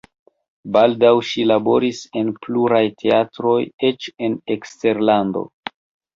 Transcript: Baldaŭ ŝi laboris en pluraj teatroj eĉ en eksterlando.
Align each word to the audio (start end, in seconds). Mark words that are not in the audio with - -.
Baldaŭ 0.77 1.11
ŝi 1.31 1.45
laboris 1.51 1.99
en 2.21 2.31
pluraj 2.47 2.81
teatroj 3.03 3.59
eĉ 3.93 4.09
en 4.31 4.41
eksterlando. 4.57 5.47